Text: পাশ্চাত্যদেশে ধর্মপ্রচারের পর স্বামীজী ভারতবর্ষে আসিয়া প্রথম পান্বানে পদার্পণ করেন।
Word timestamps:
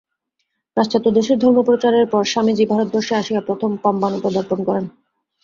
পাশ্চাত্যদেশে 0.77 1.33
ধর্মপ্রচারের 1.37 2.05
পর 2.11 2.23
স্বামীজী 2.23 2.65
ভারতবর্ষে 2.65 3.13
আসিয়া 3.21 3.41
প্রথম 3.47 3.71
পান্বানে 3.83 4.17
পদার্পণ 4.25 4.59
করেন। 4.67 4.85